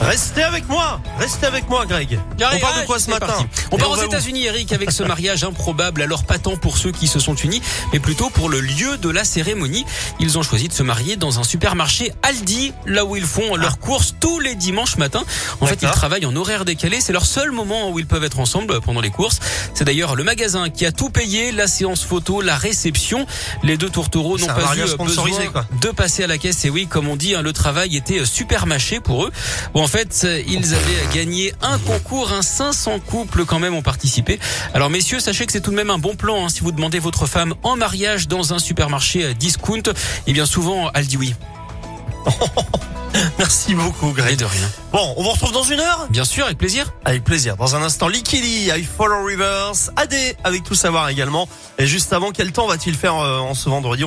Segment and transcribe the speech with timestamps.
[0.00, 2.20] Restez avec moi, restez avec moi, Greg.
[2.34, 3.46] On parle de allez, quoi ce matin parti.
[3.72, 6.02] On Et part aux États-Unis, Eric, avec ce mariage improbable.
[6.02, 7.60] Alors pas tant pour ceux qui se sont unis,
[7.92, 9.84] mais plutôt pour le lieu de la cérémonie.
[10.20, 13.78] Ils ont choisi de se marier dans un supermarché Aldi, là où ils font leurs
[13.80, 15.24] courses tous les dimanches matins.
[15.60, 17.00] En fait, ils travaillent en horaire décalé.
[17.00, 19.40] C'est leur seul moment où ils peuvent être ensemble pendant les courses.
[19.74, 23.26] C'est d'ailleurs le magasin qui a tout payé, la séance photo, la réception.
[23.64, 25.66] Les deux tourtereaux n'ont pas eu euh, besoin quoi.
[25.80, 26.64] de passer à la caisse.
[26.64, 29.32] Et oui, comme on dit, hein, le travail était euh, super mâché pour eux.
[29.74, 34.38] Bon, fait, euh, ils avaient gagné un concours, un 500 couples quand même ont participé.
[34.74, 36.98] Alors messieurs, sachez que c'est tout de même un bon plan hein, si vous demandez
[36.98, 39.82] votre femme en mariage dans un supermarché euh, discount.
[40.26, 41.34] Et bien souvent, elle dit oui.
[43.38, 44.38] Merci beaucoup, Et Greg.
[44.38, 44.70] de rien.
[44.92, 46.06] Bon, on vous retrouve dans une heure?
[46.10, 46.92] Bien sûr, avec plaisir.
[47.04, 47.56] Avec plaisir.
[47.56, 50.14] Dans un instant, Likili, I Follow Rivers, AD,
[50.44, 51.48] avec tout savoir également.
[51.78, 54.04] Et juste avant, quel temps va-t-il faire euh, en ce vendredi?
[54.04, 54.06] On